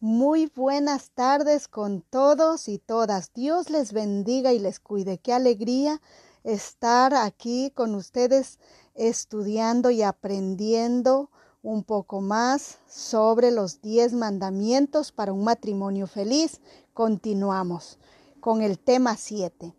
[0.00, 3.32] Muy buenas tardes con todos y todas.
[3.32, 5.16] Dios les bendiga y les cuide.
[5.16, 6.02] Qué alegría
[6.44, 8.58] estar aquí con ustedes
[8.94, 11.30] estudiando y aprendiendo
[11.62, 16.60] un poco más sobre los diez mandamientos para un matrimonio feliz.
[16.92, 17.98] Continuamos
[18.40, 19.74] con el tema 7.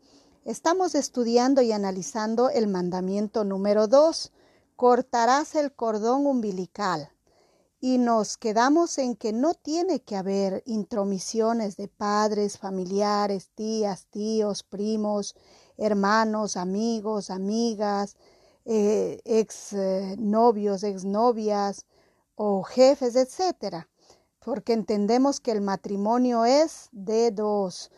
[0.45, 4.31] Estamos estudiando y analizando el mandamiento número 2.
[4.75, 7.11] Cortarás el cordón umbilical
[7.79, 14.63] y nos quedamos en que no tiene que haber intromisiones de padres, familiares, tías, tíos,
[14.63, 15.35] primos,
[15.77, 18.17] hermanos, amigos, amigas,
[18.65, 21.85] eh, ex eh, novios, ex novias
[22.35, 23.89] o jefes, etcétera,
[24.39, 27.91] porque entendemos que el matrimonio es de dos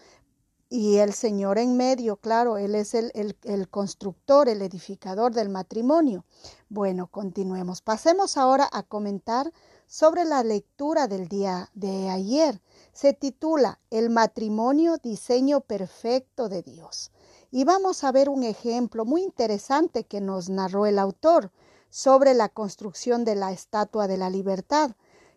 [0.69, 6.25] y el Señor en medio, claro, Él es el, el, constructor, el edificador del matrimonio.
[6.69, 7.81] Bueno, continuemos.
[7.81, 9.51] Pasemos ahora a comentar
[9.89, 12.61] sobre la lectura del día de ayer.
[12.93, 17.11] Se titula El matrimonio, diseño perfecto de Dios.
[17.49, 21.51] Y vamos a ver un ejemplo muy interesante que nos narró el autor
[21.89, 24.91] sobre la construcción de la Estatua de la Libertad.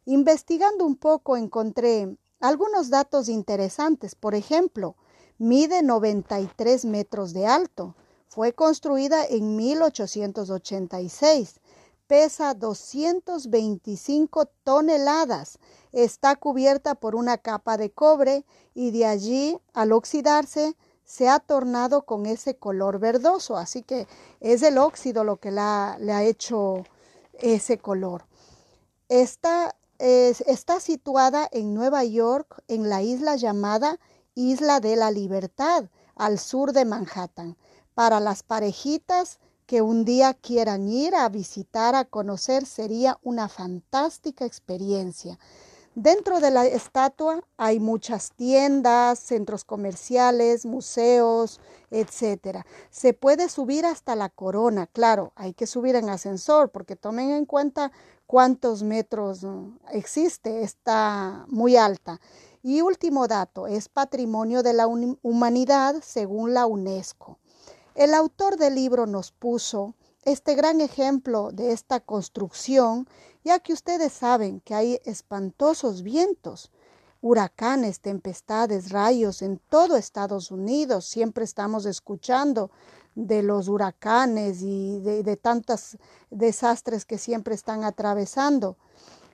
[0.04, 4.14] Investigando un poco encontré algunos datos interesantes.
[4.14, 4.96] Por ejemplo,
[5.38, 7.96] mide 93 metros de alto.
[8.28, 11.61] Fue construida en 1886.
[12.12, 15.58] Pesa 225 toneladas.
[15.92, 22.04] Está cubierta por una capa de cobre y de allí, al oxidarse, se ha tornado
[22.04, 23.56] con ese color verdoso.
[23.56, 24.06] Así que
[24.40, 26.84] es el óxido lo que la, le ha hecho
[27.40, 28.26] ese color.
[29.08, 29.74] Está
[30.80, 33.98] situada en Nueva York, en la isla llamada
[34.34, 37.56] Isla de la Libertad, al sur de Manhattan,
[37.94, 44.44] para las parejitas que un día quieran ir a visitar, a conocer, sería una fantástica
[44.44, 45.38] experiencia.
[45.94, 52.64] Dentro de la estatua hay muchas tiendas, centros comerciales, museos, etcétera.
[52.90, 57.44] Se puede subir hasta la corona, claro, hay que subir en ascensor porque tomen en
[57.44, 57.92] cuenta
[58.26, 59.46] cuántos metros
[59.90, 62.22] existe, está muy alta.
[62.62, 67.38] Y último dato, es patrimonio de la humanidad según la UNESCO.
[67.94, 69.94] El autor del libro nos puso
[70.24, 73.08] este gran ejemplo de esta construcción,
[73.44, 76.70] ya que ustedes saben que hay espantosos vientos,
[77.20, 81.04] huracanes, tempestades, rayos en todo Estados Unidos.
[81.06, 82.70] Siempre estamos escuchando
[83.14, 85.98] de los huracanes y de, tantos
[86.30, 88.76] desastres que siempre están atravesando.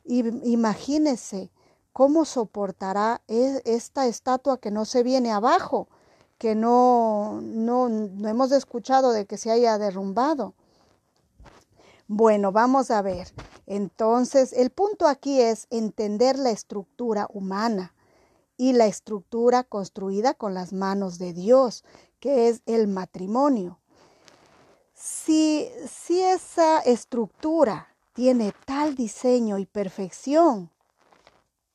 [0.05, 1.51] Y imagínense
[1.99, 5.89] ¿Cómo soportará e, esta estatua que no se viene abajo,
[6.39, 10.55] que no, no, no hemos escuchado de que se haya derrumbado?
[12.07, 13.29] Bueno, vamos a ver.
[13.67, 17.95] Entonces, el punto aquí es entender la estructura humana
[18.57, 21.85] y la estructura construida con las manos de Dios,
[22.19, 23.79] que es el matrimonio.
[24.95, 30.71] Si, si esa estructura tiene tal diseño y perfección,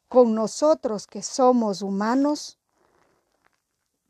[0.10, 2.60] con nosotros que somos humanos,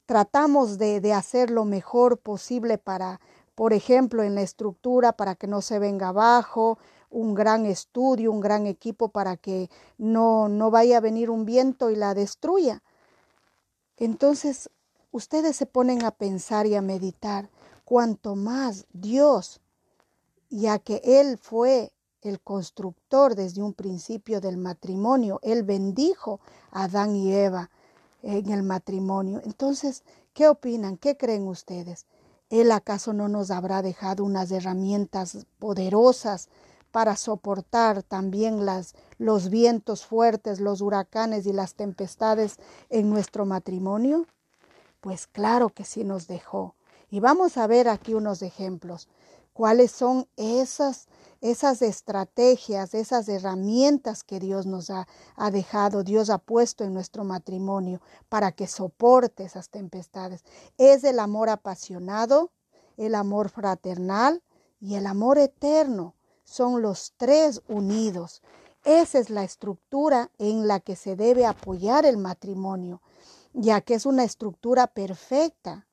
[0.06, 3.20] tratamos de, de, hacer lo mejor posible para,
[3.56, 6.78] por ejemplo, en la estructura, para que no se venga abajo,
[7.14, 11.90] un gran estudio, un gran equipo para que no, no vaya a venir un viento
[11.90, 12.82] y la destruya.
[13.98, 14.70] Entonces,
[15.12, 17.50] ustedes se ponen a pensar y a meditar,
[17.86, 19.62] cuanto más Dios,
[20.50, 25.40] ya que Él fue el constructor desde un principio del matrimonio.
[25.44, 26.40] Él bendijo
[26.72, 27.70] a Adán y Eva
[28.24, 29.42] en el matrimonio.
[29.44, 30.04] Entonces,
[30.34, 30.98] ¿qué opinan?
[30.98, 32.08] ¿Qué creen ustedes?
[32.50, 36.50] ¿Él acaso no nos habrá dejado unas herramientas poderosas
[36.92, 42.58] para soportar también las, los vientos fuertes, los huracanes y las tempestades
[42.90, 44.26] en nuestro matrimonio?
[45.02, 46.76] Pues claro que sí nos dejó.
[47.10, 49.10] Y vamos a ver aquí unos ejemplos.
[49.54, 51.08] ¿Cuáles son esas
[51.44, 57.26] esas estrategias, esas herramientas que Dios nos ha, ha, dejado, Dios ha puesto en nuestro
[57.26, 60.46] matrimonio para que soporte esas tempestades.
[60.78, 62.52] Es el amor apasionado,
[62.96, 64.42] el amor fraternal
[64.80, 66.16] y el amor eterno.
[66.46, 68.42] Son los tres unidos.
[68.86, 73.02] Esa es la estructura en la que se debe apoyar el matrimonio,
[73.52, 75.88] ya que es una estructura perfecta,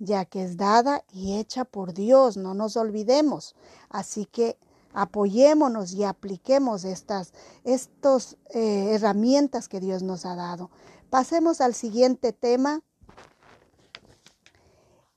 [0.00, 3.54] ya que es dada y hecha por Dios, no nos olvidemos.
[3.88, 4.58] Así que
[4.96, 7.34] apoyémonos y apliquemos estas
[7.64, 10.70] estos, eh, herramientas que Dios nos ha dado.
[11.10, 12.80] Pasemos al siguiente tema.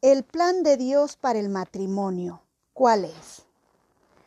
[0.02, 2.42] El plan de Dios para el matrimonio.
[2.74, 3.46] ¿Cuál es?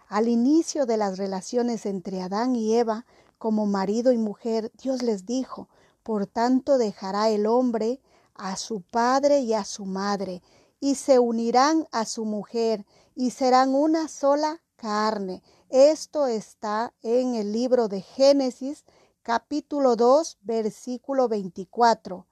[0.08, 3.04] Al inicio de las relaciones entre Adán y Eva
[3.36, 5.68] como marido y mujer, Dios les dijo,
[6.02, 8.00] por tanto dejará el hombre
[8.34, 10.42] a su padre y a su madre,
[10.80, 15.44] y se unirán a su mujer, y serán una sola carne.
[15.68, 18.84] Esto está en el libro de Génesis,
[19.22, 22.26] capítulo 2, versículo 24.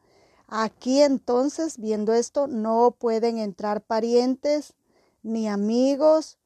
[0.48, 4.74] Aquí entonces, viendo esto, no pueden entrar parientes
[5.22, 6.38] ni amigos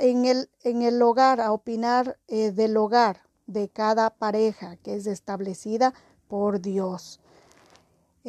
[0.00, 5.06] en, el, en, el, hogar, a opinar eh, del hogar de cada pareja que es
[5.06, 5.94] establecida
[6.26, 7.20] por Dios.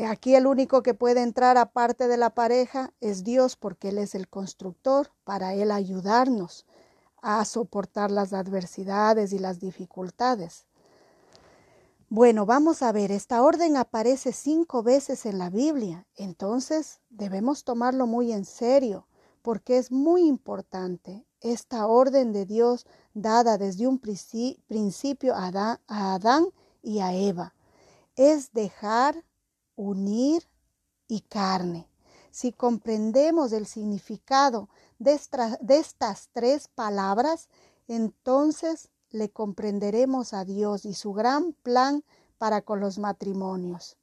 [0.08, 4.14] Aquí el único que puede entrar aparte de la pareja es Dios porque Él es
[4.14, 6.68] el constructor para Él ayudarnos
[7.24, 10.66] a soportar las adversidades y las dificultades.
[12.10, 18.06] Bueno, vamos a ver, esta orden aparece cinco veces en la Biblia, entonces debemos tomarlo
[18.06, 19.08] muy en serio,
[19.42, 26.50] porque es muy importante esta orden de Dios dada desde un principio a Adán,
[26.84, 27.56] y a Eva.
[28.18, 29.24] Es dejar,
[29.76, 30.44] unir
[31.08, 31.90] y carne.
[32.30, 34.70] Si comprendemos el significado
[35.00, 35.20] de,
[35.70, 37.50] estas tres palabras,
[37.88, 42.04] entonces le comprenderemos a Dios y su gran plan
[42.38, 43.98] para con los matrimonios.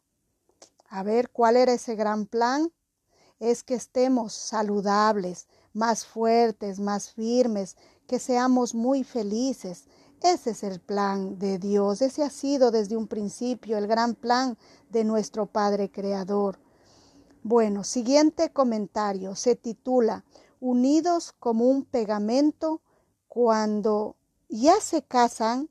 [0.88, 2.72] A ver, ¿cuál era ese gran plan?
[3.38, 7.76] Es que estemos saludables, más fuertes, más firmes,
[8.06, 9.84] que seamos muy felices.
[10.22, 14.58] Ese es el plan de Dios, ese ha sido desde un principio el gran plan
[14.90, 16.58] de nuestro Padre Creador.
[17.42, 20.24] Bueno, siguiente comentario se titula
[20.60, 22.80] Unidos como un pegamento
[23.28, 24.16] cuando
[24.48, 25.68] ya se casan,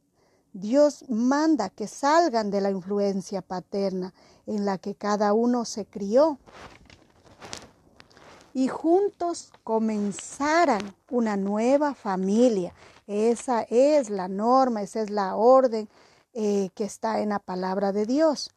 [0.54, 4.14] Dios manda que salgan de la influencia paterna
[4.48, 6.40] en la que cada uno se crió
[8.54, 12.74] y juntos comenzaran una nueva familia.
[13.08, 15.88] Esa es la norma, esa es la orden
[16.34, 18.52] eh, que está en la palabra de Dios.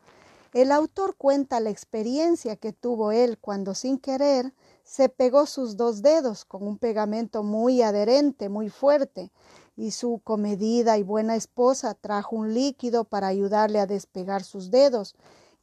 [0.52, 4.52] El autor cuenta la experiencia que tuvo él cuando sin querer
[4.84, 9.30] se pegó sus dos dedos con un pegamento muy adherente, muy fuerte,
[9.76, 15.14] y su comedida y buena esposa trajo un líquido para ayudarle a despegar sus dedos.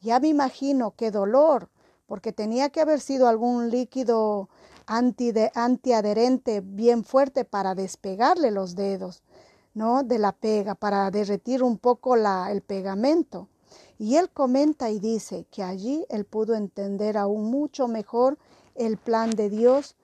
[0.02, 1.70] Ya me imagino qué dolor,
[2.08, 4.50] porque tenía que haber sido algún líquido
[4.88, 9.22] antiadherente bien fuerte para despegarle los dedos,
[9.76, 10.02] ¿no?
[10.02, 13.48] De la pega, para derretir un poco la, el pegamento.
[14.00, 18.40] Y él comenta y dice que allí él pudo entender aún mucho mejor
[18.80, 19.96] el plan de Dios,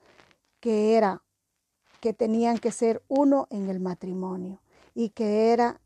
[0.60, 1.22] que era
[2.00, 4.60] que tenían que ser uno en el matrimonio
[4.94, 5.80] y que era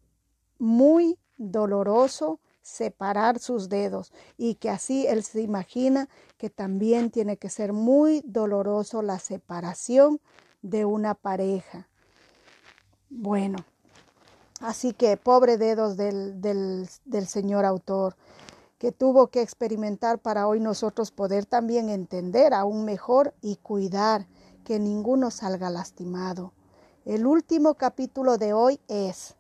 [0.59, 7.49] muy doloroso separar sus dedos y que así él se imagina que también tiene que
[7.49, 10.21] ser muy doloroso la separación
[10.61, 11.89] de una pareja.
[13.09, 13.59] Bueno,
[14.61, 18.17] así que pobre dedos del, del, del señor autor
[18.81, 24.27] que tuvo que experimentar para hoy nosotros poder también entender aún mejor y cuidar
[24.65, 26.55] que ninguno salga lastimado.
[27.05, 29.37] El último capítulo de hoy es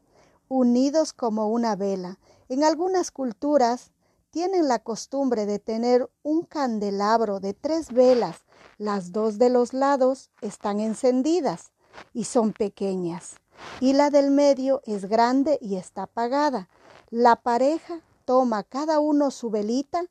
[0.49, 2.19] Unidos como una vela.
[2.51, 3.93] En algunas culturas
[4.29, 8.45] tienen la costumbre de tener un candelabro de tres velas.
[8.77, 11.73] Las dos de los lados están encendidas
[12.13, 13.37] y son pequeñas,
[13.81, 16.69] y la del medio es grande y está apagada.
[17.09, 20.05] La pareja toma cada uno su velita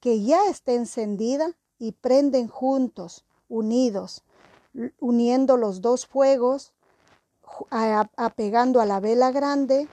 [0.00, 4.22] que ya está encendida y prenden juntos, unidos,
[5.00, 6.72] uniendo los dos fuegos,
[7.70, 9.88] apegando a la vela grande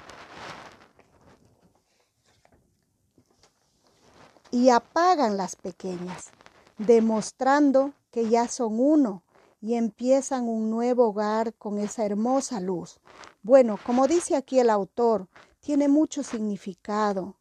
[4.52, 6.30] y apagan las pequeñas,
[6.78, 9.24] demostrando que ya son uno
[9.62, 13.00] y empiezan un nuevo hogar con esa hermosa luz.
[13.44, 15.28] Bueno, como dice aquí el autor,
[15.60, 17.36] tiene mucho significado,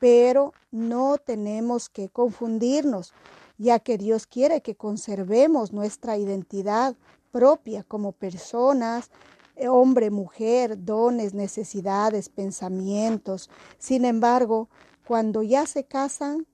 [0.00, 3.12] pero no tenemos que confundirnos
[3.60, 6.96] ya que Dios quiere que conservemos nuestra identidad
[7.30, 9.10] propia como personas,
[9.54, 13.50] eh, hombre, mujer, dones, necesidades, pensamientos.
[13.78, 14.70] Sin embargo,
[15.06, 16.46] cuando ya se casan,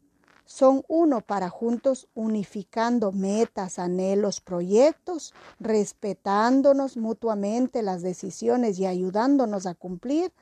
[0.46, 9.74] son uno para juntos unificando metas, anhelos, proyectos, respetándonos mutuamente las decisiones y ayudándonos a
[9.74, 10.32] cumplir.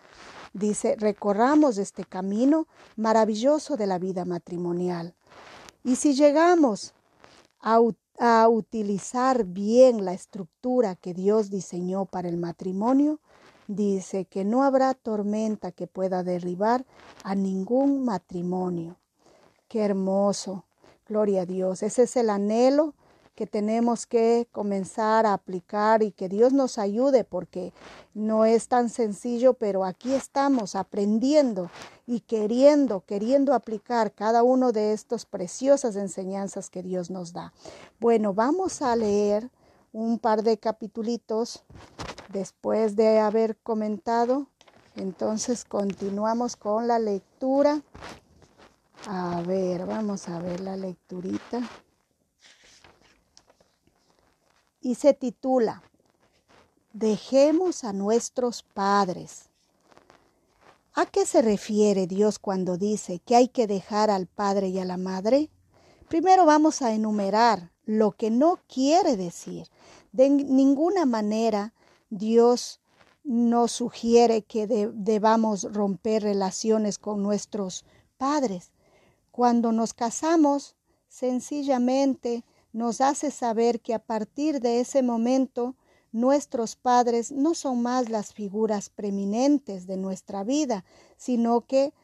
[0.54, 5.12] Dice, recorramos este camino maravilloso de la vida matrimonial.
[5.82, 6.94] Y si llegamos
[7.61, 7.80] a,
[8.49, 13.18] utilizar bien la estructura que Dios diseñó para el matrimonio,
[13.66, 16.87] dice que no habrá tormenta que pueda derribar
[17.25, 18.96] a ningún matrimonio.
[19.66, 20.64] Qué hermoso.
[21.08, 21.82] Gloria a Dios.
[21.82, 22.94] Ese es el anhelo
[23.35, 27.73] que tenemos que comenzar a aplicar y que Dios nos ayude porque
[28.14, 31.71] no es tan sencillo, pero aquí estamos aprendiendo
[32.07, 37.53] y queriendo, queriendo aplicar cada uno de estas preciosas enseñanzas que Dios nos da.
[38.00, 39.50] Bueno, vamos a leer
[39.93, 41.62] un par de capitulitos
[42.33, 44.47] después de haber comentado.
[44.97, 47.83] Entonces continuamos con la lectura.
[49.07, 51.61] A ver, vamos a ver la lecturita.
[54.85, 55.83] Y se titula,
[56.93, 59.49] Dejemos a nuestros padres.
[60.93, 64.85] ¿A qué se refiere Dios cuando dice que hay que dejar al padre y a
[64.85, 65.49] la madre?
[66.09, 69.69] Primero vamos a enumerar lo que no quiere decir.
[70.12, 71.73] De ninguna manera
[72.11, 72.79] Dios
[73.25, 77.87] nos sugiere que debamos romper relaciones con nuestros
[78.19, 78.71] padres.
[79.31, 80.76] Cuando nos casamos,
[81.09, 85.76] sencillamente nos hace saber que a partir de ese momento
[86.11, 90.85] nuestros padres no son más las figuras preeminentes de nuestra vida,
[91.16, 91.95] sino que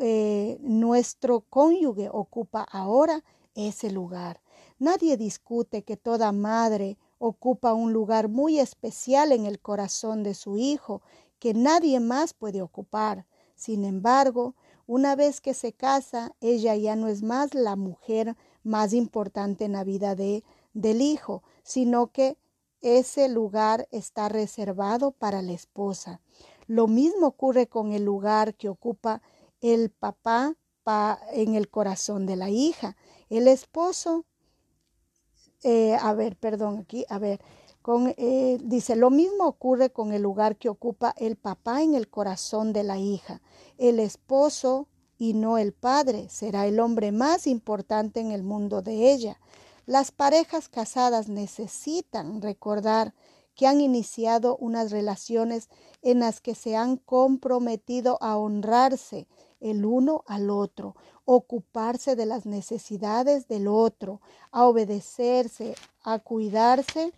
[0.00, 4.42] eh, nuestro cónyuge ocupa ahora ese lugar.
[4.78, 10.58] Nadie discute que toda madre ocupa un lugar muy especial en el corazón de su
[10.58, 11.00] hijo
[11.38, 13.24] que nadie más puede ocupar.
[13.54, 18.92] Sin embargo, una vez que se casa, ella ya no es más la mujer más
[18.92, 22.36] importante en la vida de, del hijo, sino que
[22.80, 26.20] ese lugar está reservado para la esposa.
[26.66, 29.22] Lo mismo ocurre con el lugar que ocupa
[29.60, 30.56] el papá
[31.32, 32.96] en el corazón de la hija.
[33.30, 34.24] El esposo,
[35.62, 37.40] eh, a ver, perdón, aquí, a ver,
[38.16, 42.72] eh, dice, lo mismo ocurre con el lugar que ocupa el papá en el corazón
[42.72, 43.42] de la hija.
[43.78, 44.88] El esposo
[45.22, 49.38] y no el padre será el hombre más importante en el mundo de ella.
[49.86, 53.14] Las parejas casadas necesitan recordar
[53.54, 55.68] que han iniciado unas relaciones
[56.02, 59.28] en las que se han comprometido a honrarse
[59.60, 67.12] el uno al otro, ocuparse de las necesidades del otro, a obedecerse, a cuidarse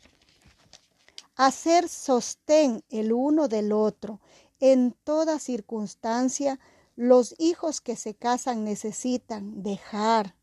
[1.36, 4.20] hacer sostén el uno del otro.
[4.60, 6.60] En toda circunstancia,
[6.96, 10.36] los hijos que se casan necesitan dejar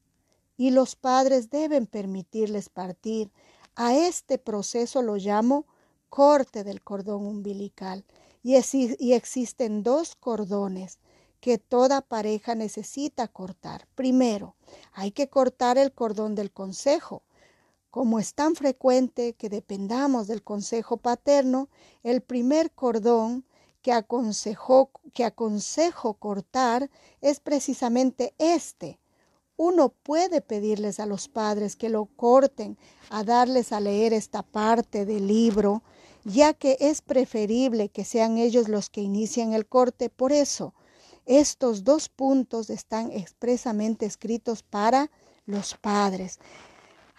[0.58, 3.32] y los padres deben permitirles partir.
[3.76, 5.66] A este proceso lo llamo
[6.10, 8.06] corte del cordón umbilical.
[8.44, 11.00] Y, existen dos cordones
[11.40, 13.88] que toda pareja necesita cortar.
[13.96, 14.56] Primero,
[14.94, 17.24] hay que cortar el cordón del consejo,
[17.90, 21.70] como es tan frecuente que dependamos del consejo paterno,
[22.04, 23.46] el primer cordón
[23.82, 23.92] que,
[25.14, 26.90] que aconsejo cortar
[27.22, 29.00] es precisamente este.
[29.58, 32.78] Uno puede pedirles a los padres que lo corten,
[33.10, 35.84] a darles a leer esta parte del libro,
[36.24, 40.10] ya que es preferible que sean ellos los que inicien el corte.
[40.10, 40.74] Por eso,
[41.26, 45.12] estos dos puntos están expresamente escritos para
[45.46, 46.40] los padres.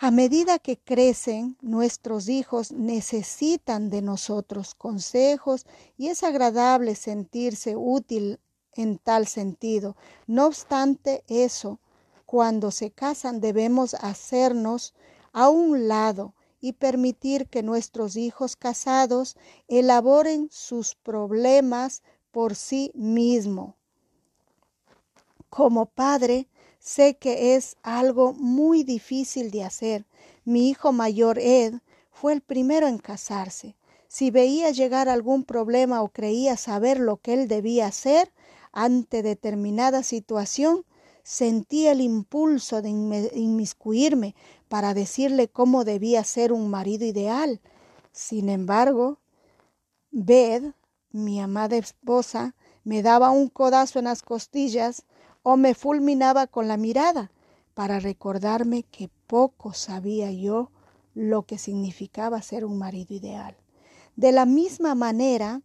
[0.04, 5.64] A medida que crecen, nuestros hijos necesitan de nosotros consejos
[5.96, 8.40] y es agradable sentirse útil
[8.74, 9.96] en tal sentido.
[10.26, 11.78] No obstante eso,
[12.26, 14.92] cuando se casan debemos hacernos
[15.32, 19.36] a un lado y permitir que nuestros hijos casados
[19.68, 23.76] elaboren sus problemas por sí mismos.
[25.48, 26.48] Como padre,
[26.84, 30.04] Sé que es algo muy difícil de hacer.
[30.44, 31.74] Mi hijo mayor, Ed,
[32.10, 33.76] fue el primero en casarse.
[34.08, 38.32] Si veía llegar algún problema o creía saber lo que él debía hacer
[38.72, 40.84] ante determinada situación,
[41.22, 44.34] sentía el impulso de inmiscuirme
[44.68, 47.60] para decirle cómo debía ser un marido ideal.
[48.10, 49.20] Sin embargo,
[50.10, 50.72] Bed,
[51.12, 55.04] mi amada esposa, me daba un codazo en las costillas
[55.42, 57.30] o me fulminaba con la mirada
[57.74, 60.70] para recordarme que poco sabía yo
[61.14, 63.56] lo que significaba ser un marido ideal.
[64.16, 65.62] De la misma manera,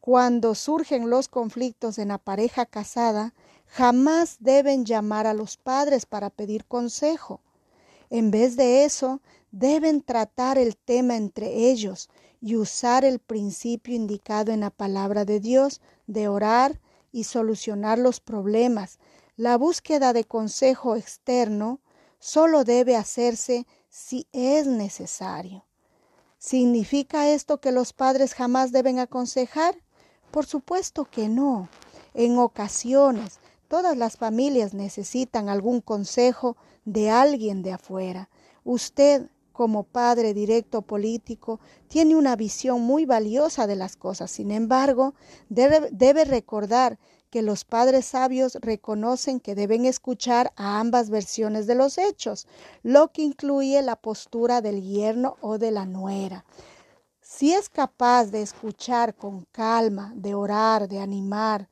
[0.00, 3.34] cuando surgen los conflictos en la pareja casada,
[3.66, 7.40] jamás deben llamar a los padres para pedir consejo.
[8.10, 9.20] En vez de eso,
[9.50, 12.08] deben tratar el tema entre ellos
[12.40, 16.80] y usar el principio indicado en la palabra de Dios de orar
[17.12, 18.98] y solucionar los problemas.
[19.38, 21.78] La búsqueda de consejo externo
[22.18, 25.64] solo debe hacerse si es necesario.
[26.38, 29.76] ¿Significa esto que los padres jamás deben aconsejar?
[30.32, 31.68] Por supuesto que no.
[32.14, 38.30] En ocasiones, todas las familias necesitan algún consejo de alguien de afuera.
[38.64, 44.32] Usted, como padre directo político, tiene una visión muy valiosa de las cosas.
[44.32, 45.14] Sin embargo,
[45.48, 46.98] debe, debe recordar
[47.30, 52.46] que los padres sabios reconocen que deben escuchar a ambas versiones de los hechos,
[52.82, 56.44] lo que incluye la postura del yerno o de la nuera.
[57.20, 61.68] Si es capaz de escuchar con calma, de orar, de animar,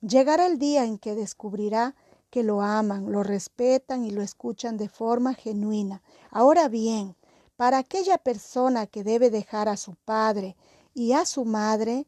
[0.00, 1.94] llegará el día en que descubrirá
[2.30, 6.02] que lo aman, lo respetan y lo escuchan de forma genuina.
[6.30, 7.16] Ahora bien,
[7.56, 10.56] para aquella persona que debe dejar a su padre
[10.94, 12.06] y a su madre,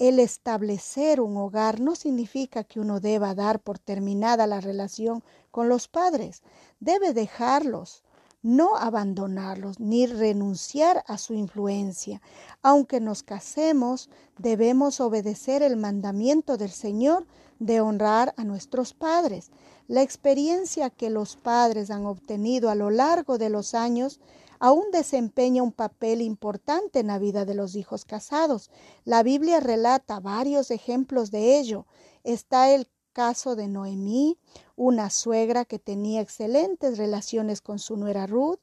[0.00, 5.68] el establecer un hogar no significa que uno deba dar por terminada la relación con
[5.68, 6.42] los padres.
[6.80, 8.02] Debe dejarlos,
[8.42, 12.22] no abandonarlos ni renunciar a su influencia.
[12.62, 17.26] Aunque nos casemos, debemos obedecer el mandamiento del Señor
[17.58, 19.50] de honrar a nuestros padres.
[19.86, 24.18] La experiencia que los padres han obtenido a lo largo de los años
[24.60, 28.70] aún desempeña un papel importante en la vida de los hijos casados.
[29.04, 31.86] La Biblia relata varios ejemplos de ello.
[32.22, 34.38] Está el caso de Noemí,
[34.76, 38.60] una suegra que tenía excelentes relaciones con su nuera Ruth.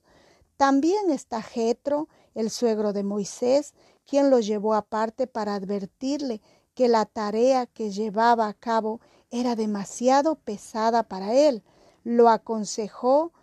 [0.56, 3.74] También está Jetro, el suegro de Moisés,
[4.06, 6.42] quien lo llevó aparte para advertirle
[6.76, 9.02] que la tarea que llevaba a cabo
[9.32, 11.64] era demasiado pesada para él.
[12.04, 13.34] Lo aconsejó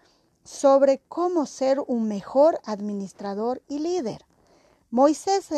[0.45, 4.25] sobre cómo ser un mejor administrador y líder.
[4.91, 5.49] Moisés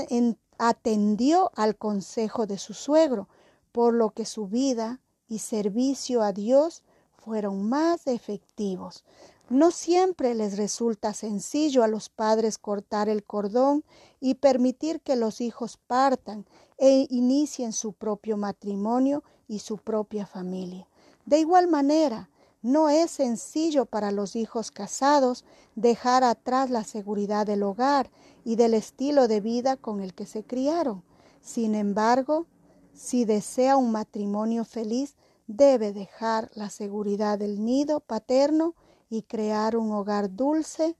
[0.58, 3.28] atendió al consejo de su suegro,
[3.72, 6.82] por lo que su vida y servicio a Dios
[7.18, 9.04] fueron más efectivos.
[9.48, 13.84] No siempre les resulta sencillo a los padres cortar el cordón
[14.20, 16.46] y permitir que los hijos partan
[16.78, 20.88] e inicien su propio matrimonio y su propia familia.
[21.26, 22.28] De igual manera,
[22.66, 25.44] no es sencillo para los hijos casados
[25.76, 28.10] dejar atrás la seguridad del hogar
[28.44, 31.04] y del estilo de vida con el que se criaron.
[31.40, 32.46] Sin embargo,
[32.92, 35.14] si desea un matrimonio feliz,
[35.46, 38.74] debe dejar la seguridad del nido paterno
[39.08, 40.96] y crear un hogar dulce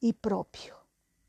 [0.00, 0.76] y propio.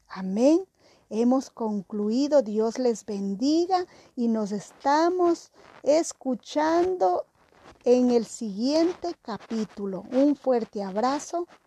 [0.07, 0.63] Amén.
[1.09, 2.43] Hemos concluido.
[2.43, 7.25] Dios les bendiga y nos estamos escuchando
[7.83, 10.03] en el siguiente capítulo.
[10.11, 11.49] Un fuerte abrazo.